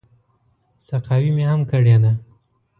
سقاوي 0.87 1.31
مې 1.35 1.45
هم 1.51 1.61
کړې 1.71 1.95
ده. 2.03 2.11